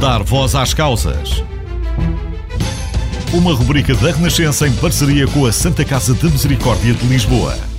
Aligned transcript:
Dar 0.00 0.22
voz 0.22 0.54
às 0.54 0.72
causas. 0.72 1.44
Uma 3.34 3.52
rubrica 3.52 3.94
da 3.94 4.10
Renascença 4.10 4.66
em 4.66 4.72
parceria 4.72 5.26
com 5.26 5.44
a 5.44 5.52
Santa 5.52 5.84
Casa 5.84 6.14
de 6.14 6.24
Misericórdia 6.24 6.94
de 6.94 7.06
Lisboa. 7.06 7.69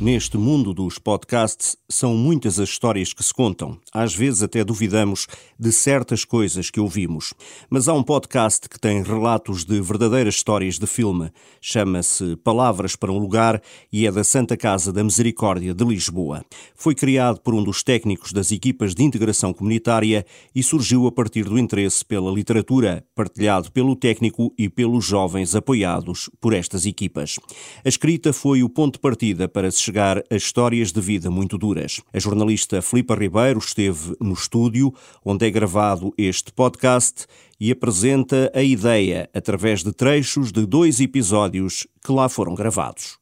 Neste 0.00 0.36
mundo 0.36 0.74
dos 0.74 0.98
podcasts, 0.98 1.76
são 1.88 2.16
muitas 2.16 2.58
as 2.58 2.68
histórias 2.68 3.12
que 3.12 3.22
se 3.22 3.32
contam. 3.32 3.78
Às 3.92 4.12
vezes 4.12 4.42
até 4.42 4.64
duvidamos 4.64 5.28
de 5.56 5.70
certas 5.70 6.24
coisas 6.24 6.68
que 6.68 6.80
ouvimos. 6.80 7.32
Mas 7.70 7.86
há 7.86 7.94
um 7.94 8.02
podcast 8.02 8.68
que 8.68 8.78
tem 8.78 9.04
relatos 9.04 9.64
de 9.64 9.80
verdadeiras 9.80 10.34
histórias 10.34 10.80
de 10.80 10.86
filme. 10.88 11.30
Chama-se 11.60 12.34
Palavras 12.42 12.96
para 12.96 13.12
um 13.12 13.18
Lugar 13.18 13.62
e 13.92 14.04
é 14.04 14.10
da 14.10 14.24
Santa 14.24 14.56
Casa 14.56 14.92
da 14.92 15.04
Misericórdia 15.04 15.72
de 15.72 15.84
Lisboa. 15.84 16.44
Foi 16.74 16.96
criado 16.96 17.40
por 17.40 17.54
um 17.54 17.62
dos 17.62 17.84
técnicos 17.84 18.32
das 18.32 18.50
equipas 18.50 18.96
de 18.96 19.04
integração 19.04 19.52
comunitária 19.52 20.26
e 20.52 20.62
surgiu 20.64 21.06
a 21.06 21.12
partir 21.12 21.44
do 21.44 21.56
interesse 21.56 22.04
pela 22.04 22.32
literatura, 22.32 23.06
partilhado 23.14 23.70
pelo 23.70 23.94
técnico 23.94 24.52
e 24.58 24.68
pelos 24.68 25.04
jovens 25.04 25.54
apoiados 25.54 26.28
por 26.40 26.52
estas 26.52 26.84
equipas. 26.84 27.36
A 27.84 27.88
escrita 27.88 28.32
foi 28.32 28.64
o 28.64 28.68
ponto 28.68 28.94
de 28.94 29.00
partida 29.00 29.48
para 29.48 29.70
se 29.70 29.83
chegar 29.84 30.22
a 30.30 30.34
histórias 30.34 30.92
de 30.92 31.00
vida 31.00 31.30
muito 31.30 31.58
duras. 31.58 32.00
A 32.12 32.18
jornalista 32.18 32.80
Filipa 32.80 33.14
Ribeiro 33.14 33.58
esteve 33.58 34.16
no 34.20 34.32
estúdio 34.32 34.94
onde 35.24 35.46
é 35.46 35.50
gravado 35.50 36.12
este 36.16 36.52
podcast 36.52 37.26
e 37.60 37.70
apresenta 37.70 38.50
a 38.54 38.62
ideia 38.62 39.28
através 39.34 39.82
de 39.82 39.92
trechos 39.92 40.50
de 40.50 40.66
dois 40.66 41.00
episódios 41.00 41.86
que 42.02 42.12
lá 42.12 42.28
foram 42.28 42.54
gravados. 42.54 43.18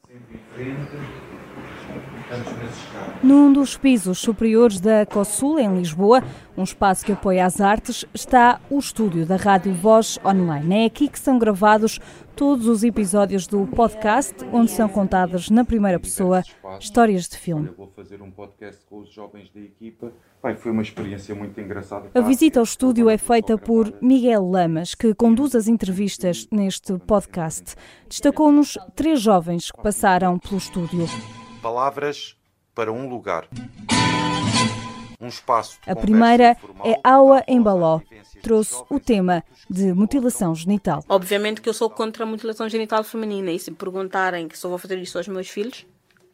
Num 3.22 3.52
dos 3.52 3.76
pisos 3.76 4.18
superiores 4.18 4.80
da 4.80 5.06
COSUL, 5.06 5.58
em 5.58 5.76
Lisboa, 5.76 6.22
um 6.56 6.62
espaço 6.62 7.04
que 7.04 7.12
apoia 7.12 7.44
as 7.44 7.60
artes, 7.60 8.04
está 8.12 8.60
o 8.70 8.78
estúdio 8.78 9.26
da 9.26 9.36
Rádio 9.36 9.74
Voz 9.74 10.18
Online. 10.24 10.82
É 10.82 10.84
aqui 10.86 11.08
que 11.08 11.18
são 11.18 11.38
gravados 11.38 12.00
todos 12.34 12.66
os 12.66 12.82
episódios 12.82 13.46
do 13.46 13.66
podcast, 13.66 14.34
onde 14.52 14.70
são 14.70 14.88
contadas 14.88 15.50
na 15.50 15.64
primeira 15.64 16.00
pessoa 16.00 16.42
histórias 16.80 17.28
de 17.28 17.36
filme. 17.36 17.68
Olha, 17.68 17.76
vou 17.76 17.92
fazer 17.94 18.22
um 18.22 18.30
podcast 18.30 18.84
com 18.86 19.00
os 19.00 19.12
jovens 19.12 19.50
da 19.54 19.60
equipa. 19.60 20.12
Pai, 20.40 20.56
foi 20.56 20.72
uma 20.72 20.82
experiência 20.82 21.34
muito 21.34 21.60
engraçada. 21.60 22.10
A 22.14 22.20
visita 22.20 22.58
ao 22.58 22.64
estúdio 22.64 23.08
é 23.08 23.18
feita 23.18 23.56
por 23.56 23.92
Miguel 24.00 24.48
Lamas, 24.48 24.94
que 24.94 25.14
conduz 25.14 25.54
as 25.54 25.68
entrevistas 25.68 26.48
neste 26.50 26.98
podcast. 26.98 27.76
Destacou-nos 28.08 28.78
três 28.96 29.20
jovens 29.20 29.70
que 29.70 29.82
passaram 29.82 30.38
pelo 30.38 30.56
estúdio. 30.56 31.06
Palavras 31.62 32.36
para 32.74 32.92
um 32.92 33.08
lugar. 33.08 33.46
Um 35.20 35.28
espaço. 35.28 35.78
A 35.86 35.94
primeira 35.94 36.56
é 36.84 36.98
Aua 37.04 37.44
Embaló. 37.46 38.00
Trouxe 38.42 38.82
o 38.90 38.98
tema 38.98 39.44
de 39.70 39.92
mutilação 39.92 40.56
genital. 40.56 41.04
Obviamente 41.08 41.60
que 41.60 41.68
eu 41.68 41.72
sou 41.72 41.88
contra 41.88 42.24
a 42.24 42.26
mutilação 42.26 42.68
genital 42.68 43.04
feminina 43.04 43.52
e 43.52 43.60
se 43.60 43.70
me 43.70 43.76
perguntarem 43.76 44.48
que 44.48 44.58
se 44.58 44.66
eu 44.66 44.70
vou 44.70 44.78
fazer 44.78 44.98
isso 44.98 45.16
aos 45.16 45.28
meus 45.28 45.48
filhos, 45.48 45.86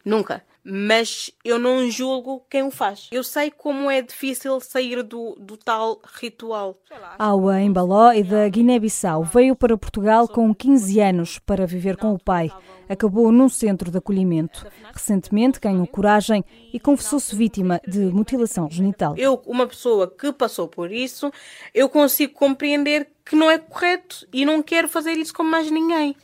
nunca. 0.05 0.43
Mas 0.63 1.31
eu 1.43 1.57
não 1.57 1.89
julgo 1.89 2.45
quem 2.49 2.63
o 2.63 2.69
faz. 2.69 3.07
Eu 3.11 3.23
sei 3.23 3.49
como 3.49 3.89
é 3.89 4.01
difícil 4.01 4.59
sair 4.59 5.01
do, 5.01 5.35
do 5.39 5.55
tal 5.57 6.01
ritual. 6.19 6.77
Aua 7.17 7.61
Embaló 7.61 8.11
é 8.11 8.21
da 8.21 8.47
Guiné-Bissau. 8.47 9.23
Veio 9.23 9.55
para 9.55 9.77
Portugal 9.77 10.27
com 10.27 10.53
15 10.53 10.99
anos 10.99 11.39
para 11.39 11.65
viver 11.65 11.95
com 11.95 12.13
o 12.13 12.19
pai. 12.19 12.51
Acabou 12.89 13.31
num 13.31 13.47
centro 13.47 13.89
de 13.89 13.97
acolhimento. 13.97 14.67
Recentemente 14.93 15.59
ganhou 15.59 15.87
coragem 15.87 16.43
e 16.73 16.79
confessou-se 16.79 17.35
vítima 17.35 17.79
de 17.87 17.99
mutilação 17.99 18.69
genital. 18.69 19.15
Eu, 19.17 19.41
uma 19.45 19.65
pessoa 19.65 20.07
que 20.07 20.31
passou 20.33 20.67
por 20.67 20.91
isso, 20.91 21.31
eu 21.73 21.87
consigo 21.87 22.33
compreender 22.33 23.09
que 23.29 23.35
não 23.35 23.49
é 23.49 23.59
correto 23.59 24.27
e 24.33 24.43
não 24.43 24.63
quero 24.63 24.89
fazer 24.89 25.11
isso 25.11 25.31
com 25.35 25.43
mais 25.43 25.69
ninguém. 25.69 26.15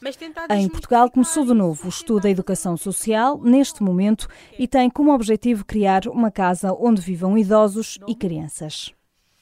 Em 0.50 0.68
Portugal 0.68 1.10
começou 1.12 1.46
de 1.46 1.54
novo 1.54 1.86
o 1.86 1.90
estudo 1.90 2.22
da 2.22 2.32
educação 2.32 2.76
social, 2.76 3.40
neste 3.44 3.84
momento, 3.84 4.28
e 4.58 4.68
tem 4.68 4.90
como 4.90 5.14
objetivo 5.14 5.64
criar 5.64 6.08
uma 6.08 6.32
casa 6.32 6.74
onde 6.74 7.00
vivam 7.02 7.38
idosos 7.38 8.00
e 8.08 8.16
crianças. 8.16 8.92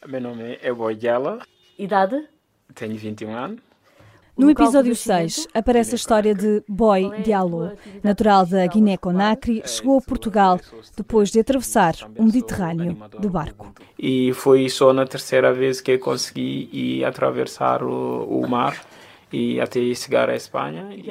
Meu 0.06 0.20
nome 0.20 0.60
é 0.62 0.74
Boyala, 0.74 1.40
Idade? 1.80 2.28
tenho 2.76 2.98
21 2.98 3.34
anos. 3.34 3.60
No 4.36 4.50
episódio 4.50 4.96
6 4.96 5.48
aparece 5.54 5.94
a 5.94 5.96
história 5.96 6.34
de 6.34 6.64
Boy 6.68 7.22
Diallo, 7.24 7.74
natural 8.04 8.48
da 8.48 8.66
Guiné-Conakry, 8.66 9.62
chegou 9.66 10.00
a 10.00 10.02
Portugal 10.02 10.60
depois 10.98 11.30
de 11.30 11.40
atravessar 11.40 11.96
o 12.18 12.24
Mediterrâneo 12.24 12.98
de 13.20 13.30
barco. 13.30 13.72
E 13.98 14.34
foi 14.34 14.68
só 14.70 14.92
na 14.92 15.06
terceira 15.06 15.54
vez 15.54 15.82
que 15.82 16.00
consegui 16.00 16.68
ir 16.74 17.06
atravessar 17.06 17.84
o, 17.84 18.24
o 18.26 18.50
mar 18.50 18.76
e 19.34 19.60
até 19.60 19.80
chegar 19.96 20.30
à 20.30 20.36
Espanha. 20.36 20.90
E- 20.96 21.04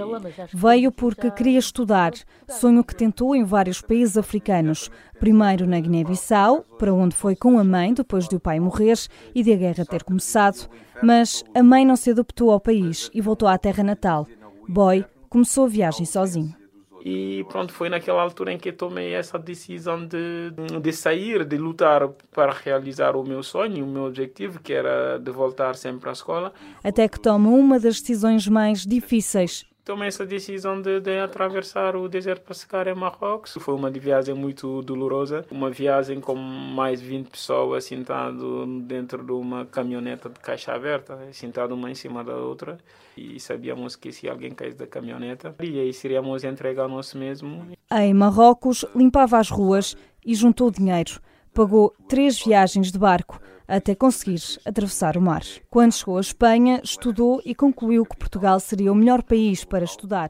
Veio 0.54 0.92
porque 0.92 1.30
queria 1.30 1.58
estudar, 1.58 2.12
sonho 2.48 2.84
que 2.84 2.94
tentou 2.94 3.34
em 3.34 3.44
vários 3.44 3.80
países 3.82 4.16
africanos. 4.16 4.90
Primeiro 5.18 5.66
na 5.66 5.80
Guiné-Bissau, 5.80 6.62
para 6.78 6.94
onde 6.94 7.14
foi 7.16 7.34
com 7.36 7.58
a 7.58 7.64
mãe 7.64 7.92
depois 7.92 8.28
de 8.28 8.36
o 8.36 8.40
pai 8.40 8.60
morrer 8.60 8.98
e 9.34 9.42
de 9.42 9.52
a 9.52 9.56
guerra 9.56 9.84
ter 9.84 10.04
começado, 10.04 10.68
mas 11.02 11.44
a 11.54 11.62
mãe 11.62 11.84
não 11.84 11.96
se 11.96 12.10
adaptou 12.10 12.50
ao 12.50 12.60
país 12.60 13.10
e 13.12 13.20
voltou 13.20 13.48
à 13.48 13.58
terra 13.58 13.82
natal. 13.82 14.26
Boy 14.68 15.04
começou 15.28 15.64
a 15.64 15.68
viagem 15.68 16.06
sozinho. 16.06 16.61
E 17.04 17.44
pronto, 17.48 17.72
foi 17.72 17.88
naquela 17.88 18.22
altura 18.22 18.52
em 18.52 18.58
que 18.58 18.70
tomei 18.70 19.12
essa 19.14 19.36
decisão 19.36 20.06
de, 20.06 20.52
de 20.80 20.92
sair, 20.92 21.44
de 21.44 21.56
lutar 21.56 22.08
para 22.32 22.52
realizar 22.52 23.16
o 23.16 23.24
meu 23.24 23.42
sonho, 23.42 23.84
o 23.84 23.88
meu 23.88 24.04
objetivo, 24.04 24.60
que 24.60 24.72
era 24.72 25.18
de 25.18 25.30
voltar 25.32 25.74
sempre 25.74 26.08
à 26.08 26.12
escola. 26.12 26.52
Até 26.82 27.08
que 27.08 27.18
toma 27.18 27.48
uma 27.48 27.80
das 27.80 28.00
decisões 28.00 28.46
mais 28.46 28.86
difíceis. 28.86 29.66
Tomei 29.84 30.06
essa 30.06 30.24
decisão 30.24 30.80
de, 30.80 31.00
de 31.00 31.18
atravessar 31.18 31.96
o 31.96 32.08
deserto 32.08 32.42
para 32.42 32.54
chegar 32.54 32.86
em 32.86 32.94
Marrocos. 32.94 33.54
Foi 33.58 33.74
uma 33.74 33.90
viagem 33.90 34.32
muito 34.32 34.80
dolorosa, 34.82 35.44
uma 35.50 35.70
viagem 35.70 36.20
com 36.20 36.36
mais 36.36 37.00
de 37.00 37.08
20 37.08 37.28
pessoas 37.28 37.84
sentado 37.84 38.64
dentro 38.82 39.24
de 39.24 39.32
uma 39.32 39.66
caminhoneta 39.66 40.28
de 40.28 40.38
caixa 40.38 40.72
aberta, 40.72 41.18
sentado 41.32 41.74
uma 41.74 41.90
em 41.90 41.96
cima 41.96 42.22
da 42.22 42.36
outra. 42.36 42.78
E 43.16 43.40
sabíamos 43.40 43.96
que 43.96 44.12
se 44.12 44.28
alguém 44.28 44.52
caísse 44.52 44.76
da 44.76 44.86
caminhoneta, 44.86 45.52
e 45.60 45.80
aí 45.80 45.92
seríamos 45.92 46.44
entregar 46.44 46.86
nós 46.86 47.12
mesmo. 47.12 47.66
Em 47.90 48.14
Marrocos, 48.14 48.84
limpava 48.94 49.38
as 49.38 49.50
ruas 49.50 49.96
e 50.24 50.32
juntou 50.32 50.70
dinheiro. 50.70 51.20
Pagou 51.54 51.94
três 52.08 52.42
viagens 52.42 52.90
de 52.90 52.98
barco 52.98 53.40
até 53.68 53.94
conseguir 53.94 54.40
atravessar 54.66 55.16
o 55.16 55.20
mar. 55.22 55.42
Quando 55.70 55.92
chegou 55.92 56.18
à 56.18 56.20
Espanha, 56.20 56.80
estudou 56.84 57.40
e 57.44 57.54
concluiu 57.54 58.04
que 58.04 58.16
Portugal 58.16 58.60
seria 58.60 58.92
o 58.92 58.94
melhor 58.94 59.22
país 59.22 59.64
para 59.64 59.84
estudar. 59.84 60.28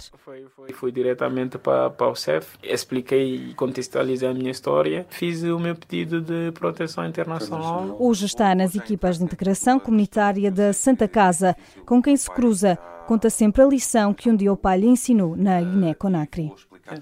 Fui 0.74 0.92
diretamente 0.92 1.58
para, 1.58 1.90
para 1.90 2.08
o 2.08 2.14
CEF, 2.14 2.56
expliquei 2.62 3.34
e 3.50 3.54
contextualizei 3.54 4.28
a 4.28 4.34
minha 4.34 4.50
história, 4.50 5.06
fiz 5.10 5.42
o 5.42 5.58
meu 5.58 5.74
pedido 5.74 6.20
de 6.20 6.52
proteção 6.52 7.06
internacional. 7.06 7.96
Hoje 7.98 8.26
está 8.26 8.54
nas 8.54 8.74
equipas 8.74 9.18
de 9.18 9.24
integração 9.24 9.80
comunitária 9.80 10.50
da 10.50 10.72
Santa 10.72 11.08
Casa, 11.08 11.56
com 11.84 12.00
quem 12.00 12.16
se 12.16 12.30
cruza. 12.30 12.78
Conta 13.06 13.28
sempre 13.28 13.62
a 13.62 13.66
lição 13.66 14.14
que 14.14 14.30
um 14.30 14.36
dia 14.36 14.52
o 14.52 14.56
pai 14.56 14.78
lhe 14.78 14.86
ensinou 14.86 15.36
na 15.36 15.60
Guiné-Conakry. 15.60 16.52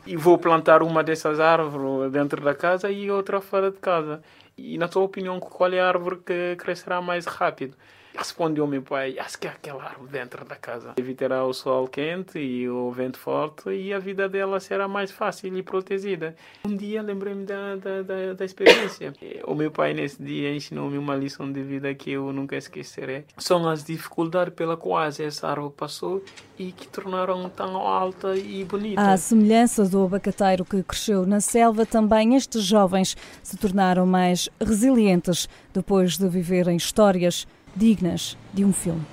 E 0.06 0.16
vou 0.16 0.38
plantar 0.38 0.82
uma 0.82 1.02
dessas 1.02 1.40
árvores 1.40 2.12
dentro 2.12 2.42
da 2.42 2.54
casa 2.54 2.90
e 2.90 3.10
outra 3.10 3.40
fora 3.40 3.70
de 3.70 3.78
casa. 3.78 4.22
E 4.56 4.76
na 4.78 4.88
tua 4.88 5.02
opinião, 5.02 5.40
qual 5.40 5.72
é 5.72 5.80
a 5.80 5.88
árvore 5.88 6.18
que 6.18 6.56
crescerá 6.56 7.00
mais 7.00 7.26
rápido? 7.26 7.76
Respondeu 8.14 8.66
meu 8.66 8.82
pai, 8.82 9.18
acho 9.18 9.38
que 9.38 9.46
é 9.46 9.50
aquela 9.50 9.84
árvore 9.84 10.10
dentro 10.10 10.44
da 10.44 10.56
casa. 10.56 10.94
Evitará 10.96 11.44
o 11.44 11.52
sol 11.52 11.86
quente 11.88 12.38
e 12.38 12.68
o 12.68 12.90
vento 12.90 13.18
forte 13.18 13.70
e 13.70 13.92
a 13.92 13.98
vida 13.98 14.28
dela 14.28 14.58
será 14.60 14.88
mais 14.88 15.10
fácil 15.10 15.56
e 15.56 15.62
protegida. 15.62 16.34
Um 16.64 16.76
dia 16.76 17.02
lembrei-me 17.02 17.44
da, 17.44 17.76
da, 17.76 18.02
da, 18.02 18.32
da 18.34 18.44
experiência. 18.44 19.12
O 19.44 19.54
meu 19.54 19.70
pai 19.70 19.94
nesse 19.94 20.22
dia 20.22 20.54
ensinou-me 20.54 20.98
uma 20.98 21.14
lição 21.14 21.50
de 21.50 21.62
vida 21.62 21.94
que 21.94 22.12
eu 22.12 22.32
nunca 22.32 22.56
esquecerei. 22.56 23.24
São 23.38 23.68
as 23.68 23.84
dificuldades 23.84 24.54
pela 24.54 24.76
quais 24.76 25.20
essa 25.20 25.48
árvore 25.48 25.74
passou 25.76 26.22
e 26.58 26.72
que 26.72 26.86
tornaram 26.88 27.48
tão 27.48 27.76
alta 27.76 28.36
e 28.36 28.64
bonita. 28.64 29.00
À 29.00 29.16
semelhança 29.16 29.88
do 29.88 30.04
abacateiro 30.04 30.64
que 30.64 30.82
cresceu 30.82 31.24
na 31.24 31.40
selva, 31.40 31.86
também 31.86 32.34
estes 32.34 32.62
jovens 32.62 33.16
se 33.42 33.56
tornaram 33.56 34.04
mais 34.04 34.48
resilientes 34.60 35.48
depois 35.72 36.18
de 36.18 36.28
viverem 36.28 36.76
histórias 36.76 37.46
dignas 37.74 38.36
de 38.52 38.64
um 38.64 38.72
filme. 38.72 39.04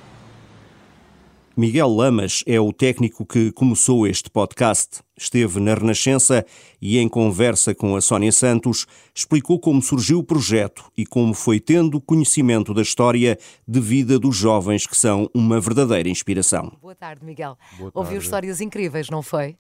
Miguel 1.60 1.90
Lamas 1.90 2.44
é 2.46 2.62
o 2.62 2.72
técnico 2.72 3.26
que 3.26 3.52
começou 3.52 4.06
este 4.06 4.30
podcast. 4.30 5.02
Esteve 5.18 5.60
na 5.60 5.74
Renascença 5.74 6.46
e, 6.80 7.00
em 7.00 7.10
conversa 7.10 7.74
com 7.74 7.96
a 7.96 8.02
Sónia 8.02 8.32
Santos, 8.32 8.86
explicou 9.16 9.60
como 9.60 9.82
surgiu 9.82 10.20
o 10.20 10.24
projeto 10.24 10.84
e 10.96 11.04
como 11.04 11.34
foi 11.34 11.60
tendo 11.60 12.00
conhecimento 12.00 12.76
da 12.76 12.84
história 12.84 13.40
de 13.68 13.80
vida 13.80 14.20
dos 14.20 14.36
jovens 14.36 14.86
que 14.86 14.96
são 14.96 15.28
uma 15.34 15.60
verdadeira 15.60 16.08
inspiração. 16.08 16.72
Boa 16.80 16.94
tarde, 16.94 17.26
Miguel. 17.26 17.58
Boa 17.80 17.92
Ouviu 17.96 18.12
tarde. 18.12 18.26
histórias 18.26 18.62
incríveis, 18.62 19.10
não 19.10 19.24
foi? 19.24 19.58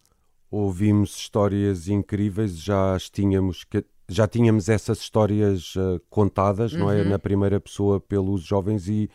Ouvimos 0.51 1.17
histórias 1.17 1.87
incríveis, 1.87 2.59
já 2.59 2.93
as 2.93 3.09
tínhamos, 3.09 3.63
que 3.63 3.83
já 4.07 4.27
tínhamos 4.27 4.69
essas 4.69 4.99
histórias 4.99 5.75
uh, 5.75 6.01
contadas, 6.09 6.73
uhum. 6.73 6.79
não 6.79 6.91
é? 6.91 7.01
Uhum. 7.01 7.09
Na 7.09 7.19
primeira 7.19 7.59
pessoa 7.59 7.99
pelos 7.99 8.41
jovens 8.41 8.87
e 8.87 9.09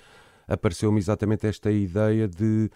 apareceu-me 0.46 0.98
exatamente 0.98 1.46
esta 1.46 1.70
ideia 1.70 2.28
de 2.28 2.70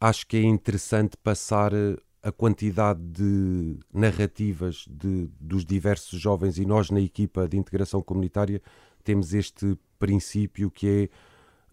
acho 0.00 0.26
que 0.26 0.36
é 0.36 0.42
interessante 0.42 1.16
passar 1.16 1.72
eh, 1.72 1.96
a 2.22 2.30
quantidade 2.30 3.00
de 3.00 3.78
narrativas 3.92 4.84
de, 4.88 5.28
dos 5.40 5.64
diversos 5.64 6.20
jovens 6.20 6.58
e 6.58 6.66
nós 6.66 6.90
na 6.90 7.00
equipa 7.00 7.48
de 7.48 7.56
integração 7.56 8.02
comunitária 8.02 8.60
temos 9.02 9.32
este 9.32 9.78
princípio 9.98 10.70
que 10.70 10.88
é 10.88 11.08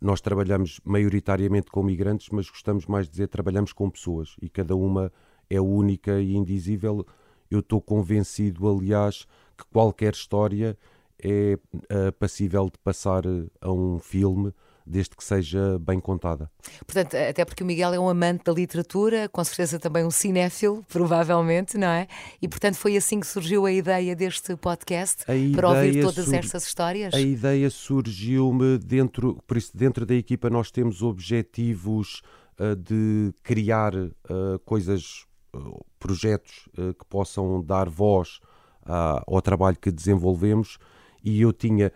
nós 0.02 0.20
trabalhamos 0.20 0.82
maioritariamente 0.84 1.72
com 1.72 1.82
migrantes, 1.82 2.28
mas 2.30 2.50
gostamos 2.50 2.86
mais 2.86 3.06
de 3.06 3.12
dizer 3.12 3.28
trabalhamos 3.30 3.72
com 3.72 3.90
pessoas 3.90 4.36
e 4.42 4.50
cada 4.50 4.76
uma 4.76 5.12
é 5.50 5.62
única 5.62 6.20
e 6.20 6.36
indizível. 6.36 7.06
Eu 7.50 7.60
estou 7.60 7.80
convencido, 7.80 8.68
aliás, 8.68 9.26
que 9.64 9.72
qualquer 9.72 10.14
história 10.14 10.78
é 11.24 11.58
uh, 11.74 12.12
passível 12.20 12.66
de 12.66 12.78
passar 12.80 13.26
eh, 13.26 13.46
a 13.62 13.72
um 13.72 13.98
filme 13.98 14.54
desde 14.86 15.16
que 15.16 15.24
seja 15.24 15.80
bem 15.80 15.98
contada. 15.98 16.52
Portanto, 16.86 17.16
até 17.16 17.46
porque 17.46 17.64
o 17.64 17.66
Miguel 17.66 17.94
é 17.94 18.00
um 18.00 18.10
amante 18.10 18.44
da 18.44 18.52
literatura, 18.52 19.30
com 19.30 19.42
certeza 19.42 19.80
também 19.80 20.04
um 20.04 20.12
cinéfilo, 20.12 20.84
provavelmente, 20.92 21.78
não 21.78 21.88
é? 21.88 22.08
E 22.42 22.48
portanto 22.50 22.76
foi 22.76 22.98
assim 22.98 23.22
que 23.22 23.28
surgiu 23.28 23.66
a 23.66 23.72
ideia 23.72 24.14
deste 24.14 24.56
podcast, 24.58 25.24
a 25.24 25.56
para 25.56 25.70
ouvir 25.70 26.02
todas 26.02 26.26
sur... 26.26 26.36
estas 26.36 26.66
histórias? 26.66 27.14
A 27.14 27.22
ideia 27.22 27.70
surgiu-me 27.70 28.78
dentro, 28.78 29.42
por 29.48 29.56
isso 29.56 29.72
dentro 29.74 30.06
da 30.06 30.16
equipa 30.16 30.50
nós 30.50 30.70
temos 30.70 31.02
objetivos 31.02 32.22
uh, 32.60 32.76
de 32.76 33.34
criar 33.42 33.96
uh, 33.96 34.60
coisas, 34.66 35.26
uh, 35.56 35.86
projetos 35.98 36.68
que 36.76 37.06
possam 37.08 37.64
dar 37.64 37.88
voz 37.88 38.42
ao 38.86 39.42
trabalho 39.42 39.78
que 39.78 39.92
desenvolvemos 39.92 40.78
e 41.24 41.42
eu 41.42 41.54
tinha 41.54 41.92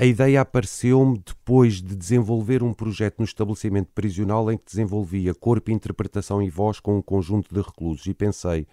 a 0.00 0.04
ideia 0.04 0.40
apareceu-me 0.40 1.18
depois 1.18 1.82
de 1.82 1.96
desenvolver 1.96 2.62
um 2.62 2.72
projeto 2.72 3.18
no 3.18 3.24
estabelecimento 3.24 3.90
prisional 3.92 4.48
em 4.48 4.56
que 4.56 4.64
desenvolvia 4.64 5.34
corpo, 5.34 5.72
interpretação 5.72 6.40
e 6.40 6.48
voz 6.48 6.78
com 6.78 6.98
um 6.98 7.02
conjunto 7.02 7.52
de 7.52 7.60
reclusos. 7.60 8.06
E 8.06 8.14
pensei, 8.14 8.64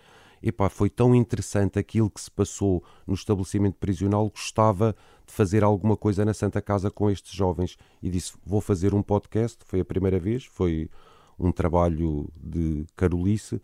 epá, 0.44 0.70
foi 0.70 0.88
tão 0.88 1.16
interessante 1.16 1.80
aquilo 1.80 2.12
que 2.12 2.22
se 2.22 2.30
passou 2.30 2.84
no 3.08 3.16
estabelecimento 3.16 3.78
prisional, 3.80 4.30
gostava 4.30 4.96
de 5.26 5.34
fazer 5.34 5.64
alguma 5.64 5.98
coisa 5.98 6.24
na 6.24 6.32
Santa 6.32 6.62
Casa 6.62 6.92
com 6.92 7.10
estes 7.10 7.34
jovens. 7.34 7.76
E 8.04 8.10
disse, 8.12 8.34
vou 8.46 8.62
fazer 8.62 8.94
um 8.94 9.02
podcast, 9.02 9.58
foi 9.66 9.80
a 9.80 9.86
primeira 9.86 10.20
vez, 10.20 10.46
foi 10.46 10.92
um 11.40 11.52
trabalho 11.52 12.30
de 12.38 12.86
Carolice, 12.96 13.60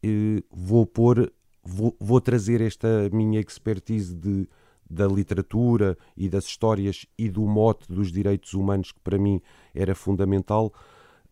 e 0.00 0.44
vou 0.48 0.86
pôr, 0.86 1.32
vou, 1.62 1.96
vou 1.98 2.20
trazer 2.20 2.60
esta 2.60 3.08
minha 3.12 3.40
expertise 3.40 4.14
de 4.14 4.48
da 4.90 5.06
literatura 5.06 5.96
e 6.16 6.28
das 6.28 6.46
histórias 6.46 7.06
e 7.16 7.28
do 7.28 7.42
mote 7.42 7.86
dos 7.88 8.10
direitos 8.10 8.54
humanos, 8.54 8.90
que 8.90 8.98
para 8.98 9.16
mim 9.16 9.40
era 9.72 9.94
fundamental, 9.94 10.74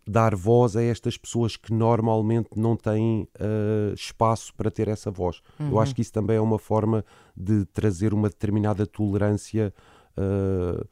dar 0.06 0.34
voz 0.34 0.76
a 0.76 0.82
estas 0.82 1.18
pessoas 1.18 1.56
que 1.56 1.72
normalmente 1.72 2.50
não 2.56 2.76
têm 2.76 3.28
uh, 3.34 3.92
espaço 3.92 4.54
para 4.54 4.70
ter 4.70 4.86
essa 4.86 5.10
voz. 5.10 5.42
Uhum. 5.58 5.70
Eu 5.70 5.80
acho 5.80 5.94
que 5.94 6.00
isso 6.00 6.12
também 6.12 6.36
é 6.36 6.40
uma 6.40 6.58
forma 6.58 7.04
de 7.36 7.64
trazer 7.66 8.14
uma 8.14 8.28
determinada 8.28 8.86
tolerância. 8.86 9.74
Uh, 10.16 10.86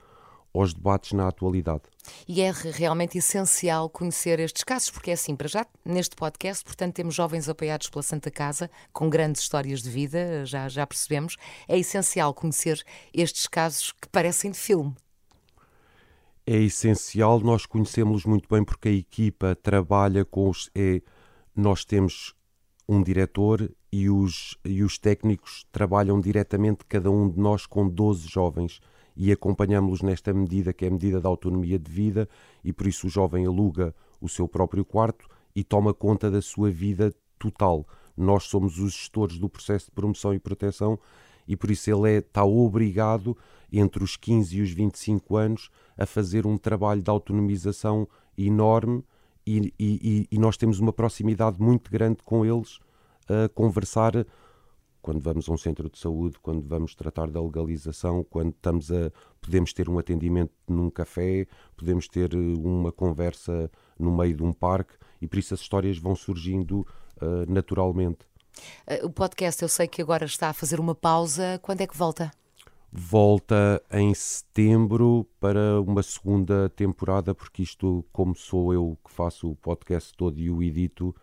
aos 0.59 0.73
debates 0.73 1.13
na 1.13 1.29
atualidade. 1.29 1.83
E 2.27 2.41
é 2.41 2.51
realmente 2.51 3.19
essencial 3.19 3.89
conhecer 3.91 4.41
estes 4.41 4.65
casos, 4.65 4.91
porque 4.91 5.11
é 5.11 5.15
assim, 5.15 5.35
para 5.35 5.49
já, 5.49 5.67
neste 5.85 6.15
podcast, 6.17 6.65
portanto, 6.65 6.95
temos 6.95 7.15
jovens 7.15 7.49
apoiados 7.49 7.89
pela 7.89 8.03
Santa 8.03 8.31
Casa, 8.31 8.71
com 8.93 9.11
grandes 9.11 9.43
histórias 9.43 9.83
de 9.83 9.91
vida, 9.91 10.45
já, 10.45 10.69
já 10.69 10.87
percebemos. 10.87 11.37
É 11.69 11.79
essencial 11.79 12.33
conhecer 12.33 12.83
estes 13.13 13.47
casos 13.47 13.93
que 13.93 14.09
parecem 14.09 14.51
de 14.51 14.59
filme. 14.59 14.95
É 16.47 16.57
essencial, 16.57 17.41
nós 17.41 17.67
conhecemos-los 17.67 18.25
muito 18.25 18.49
bem 18.49 18.65
porque 18.65 18.89
a 18.89 18.93
equipa 18.93 19.57
trabalha 19.57 20.25
com 20.25 20.49
os. 20.49 20.71
É, 20.77 21.03
nós 21.55 21.85
temos 21.85 22.35
um 22.89 23.03
diretor 23.03 23.69
e 23.91 24.09
os, 24.09 24.57
e 24.65 24.85
os 24.85 24.97
técnicos 24.97 25.67
trabalham 25.73 26.21
diretamente, 26.21 26.85
cada 26.89 27.11
um 27.11 27.29
de 27.29 27.41
nós, 27.41 27.67
com 27.67 27.89
12 27.89 28.29
jovens 28.29 28.81
e 29.17 29.33
acompanhamos-los 29.33 30.03
nesta 30.03 30.33
medida 30.33 30.73
que 30.73 30.85
é 30.85 30.89
a 30.89 30.91
medida 30.91 31.21
da 31.21 31.29
autonomia 31.29 31.79
de 31.79 31.91
vida 31.91 32.29
e 32.63 32.73
por 32.73 32.87
isso 32.87 33.07
o 33.07 33.11
jovem 33.11 33.47
aluga 33.47 33.95
o 34.21 34.29
seu 34.29 34.47
próprio 34.47 34.85
quarto 34.85 35.29
e 35.55 35.65
toma 35.65 35.95
conta 35.95 36.31
da 36.31 36.43
sua 36.43 36.71
vida 36.71 37.15
total. 37.39 37.87
Nós 38.17 38.45
somos 38.45 38.79
os 38.79 38.93
gestores 38.93 39.39
do 39.39 39.49
processo 39.49 39.87
de 39.87 39.93
promoção 39.93 40.35
e 40.35 40.39
proteção 40.39 40.99
e 41.49 41.57
por 41.57 41.71
isso 41.71 41.91
ele 41.91 42.17
é, 42.17 42.19
está 42.19 42.45
obrigado, 42.45 43.37
entre 43.73 44.03
os 44.03 44.17
15 44.17 44.57
e 44.57 44.63
os 44.63 44.71
25 44.71 45.37
anos, 45.37 45.71
a 45.97 46.05
fazer 46.05 46.47
um 46.47 46.59
trabalho 46.59 47.03
de 47.03 47.11
autonomização 47.11 48.07
enorme 48.37 49.03
e, 49.47 49.73
e, 49.79 50.29
e 50.31 50.39
nós 50.39 50.57
temos 50.57 50.81
uma 50.81 50.93
proximidade 50.93 51.61
muito 51.61 51.91
grande 51.91 52.19
com 52.25 52.45
eles 52.45 52.81
a 53.29 53.49
conversar 53.49 54.27
quando 55.07 55.21
vamos 55.21 55.49
a 55.49 55.53
um 55.53 55.57
centro 55.57 55.89
de 55.89 55.97
saúde, 56.01 56.37
quando 56.43 56.67
vamos 56.67 56.93
tratar 56.97 57.31
da 57.31 57.41
legalização, 57.41 58.25
quando 58.29 58.51
estamos 58.51 58.91
a 58.91 59.13
podemos 59.41 59.73
ter 59.73 59.89
um 59.89 60.01
atendimento 60.01 60.51
num 60.67 60.91
café, 60.91 61.47
podemos 61.77 62.09
ter 62.09 62.35
eh, 62.35 62.37
uma 62.37 62.91
conversa 62.91 63.71
no 63.97 64.11
meio 64.11 64.37
de 64.37 64.43
um 64.43 64.53
parque 64.53 64.95
e 65.23 65.29
por 65.29 65.39
isso 65.39 65.55
as 65.55 65.61
histórias 65.61 65.97
vão 65.97 66.17
surgindo 66.17 66.81
uh, 67.23 67.49
naturalmente. 67.49 68.27
Eh, 68.85 69.05
o 69.05 69.09
podcast 69.09 69.63
eu 69.63 69.69
sei 69.69 69.87
que 69.87 70.03
agora 70.03 70.25
está 70.25 70.49
a 70.49 70.53
fazer 70.53 70.81
uma 70.81 70.95
pausa. 70.95 71.61
Quando 71.63 71.83
é 71.83 71.87
que 71.87 71.97
volta? 71.97 72.33
Volta 72.91 73.81
em 73.93 74.13
setembro 74.13 75.25
para 75.39 75.81
uma 75.83 76.03
segunda 76.03 76.69
temporada, 76.71 77.33
porque 77.33 77.63
isto, 77.63 78.05
como 78.13 78.35
sou 78.35 78.75
eu 78.75 78.99
que 79.07 79.13
faço 79.13 79.53
o 79.53 79.55
podcast 79.55 80.13
todo 80.17 80.41
e 80.41 80.51
o 80.51 80.61
edito, 80.65 81.15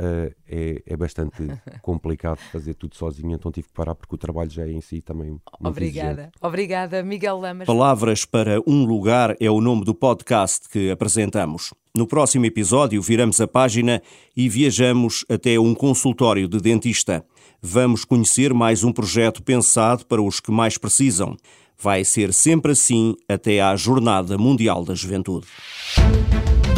uh, 0.00 0.34
é, 0.48 0.82
é 0.86 0.96
bastante 0.96 1.46
complicado 1.82 2.38
fazer 2.50 2.74
tudo 2.74 2.96
sozinho, 2.96 3.34
então 3.34 3.52
tive 3.52 3.68
que 3.68 3.74
parar 3.74 3.94
porque 3.94 4.14
o 4.14 4.18
trabalho 4.18 4.50
já 4.50 4.66
é 4.66 4.70
em 4.70 4.80
si 4.80 5.00
também 5.00 5.30
muito 5.30 5.42
Obrigada. 5.60 6.12
Exigente. 6.12 6.38
Obrigada, 6.40 7.02
Miguel 7.02 7.38
Lamas. 7.38 7.66
Palavras 7.66 8.24
para 8.24 8.60
um 8.66 8.84
lugar 8.84 9.36
é 9.38 9.50
o 9.50 9.60
nome 9.60 9.84
do 9.84 9.94
podcast 9.94 10.68
que 10.68 10.90
apresentamos. 10.90 11.72
No 11.94 12.06
próximo 12.06 12.46
episódio, 12.46 13.02
viramos 13.02 13.40
a 13.40 13.48
página 13.48 14.00
e 14.36 14.48
viajamos 14.48 15.24
até 15.28 15.58
um 15.58 15.74
consultório 15.74 16.48
de 16.48 16.60
dentista. 16.60 17.24
Vamos 17.60 18.04
conhecer 18.04 18.54
mais 18.54 18.84
um 18.84 18.92
projeto 18.92 19.42
pensado 19.42 20.06
para 20.06 20.22
os 20.22 20.40
que 20.40 20.50
mais 20.50 20.78
precisam. 20.78 21.36
Vai 21.76 22.04
ser 22.04 22.32
sempre 22.32 22.72
assim 22.72 23.16
até 23.28 23.60
à 23.60 23.74
Jornada 23.74 24.38
Mundial 24.38 24.84
da 24.84 24.94
Juventude. 24.94 25.46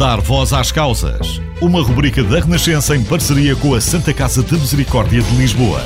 Dar 0.03 0.19
voz 0.19 0.51
às 0.51 0.69
causas. 0.69 1.39
Uma 1.61 1.81
rubrica 1.81 2.21
da 2.21 2.41
Renascença 2.41 2.93
em 2.93 3.01
parceria 3.01 3.55
com 3.55 3.73
a 3.73 3.79
Santa 3.79 4.13
Casa 4.13 4.43
de 4.43 4.51
Misericórdia 4.51 5.21
de 5.21 5.35
Lisboa. 5.37 5.81